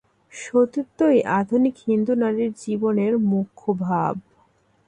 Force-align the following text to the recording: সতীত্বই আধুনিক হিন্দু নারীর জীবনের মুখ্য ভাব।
সতীত্বই 0.33 1.19
আধুনিক 1.39 1.75
হিন্দু 1.87 2.13
নারীর 2.21 2.51
জীবনের 2.63 3.13
মুখ্য 3.29 3.63
ভাব। 3.83 4.13